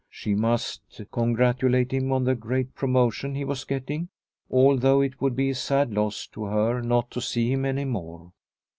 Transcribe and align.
She 0.09 0.33
must 0.33 0.99
congratulate 1.11 1.93
him 1.93 2.11
on 2.11 2.23
the 2.23 2.33
great 2.33 2.73
pro 2.73 2.89
motion 2.89 3.35
he 3.35 3.43
was 3.45 3.65
getting, 3.65 4.09
although 4.49 4.99
it 5.01 5.21
would 5.21 5.35
be 5.35 5.51
a 5.51 5.53
sad 5.53 5.93
loss 5.93 6.25
to 6.31 6.45
her 6.45 6.81
not 6.81 7.11
to 7.11 7.21
see 7.21 7.51
him 7.51 7.65
any 7.65 7.85
more. 7.85 8.31